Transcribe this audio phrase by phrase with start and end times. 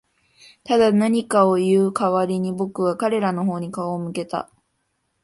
[0.63, 4.49] ただ、何かを言う代わりに、僕は彼らの方に顔を向けた。